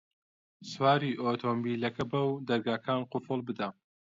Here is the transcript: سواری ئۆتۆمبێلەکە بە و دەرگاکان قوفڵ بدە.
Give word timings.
سواری 0.71 1.11
ئۆتۆمبێلەکە 1.23 2.03
بە 2.11 2.21
و 2.31 2.33
دەرگاکان 2.47 3.01
قوفڵ 3.11 3.39
بدە. 3.47 3.67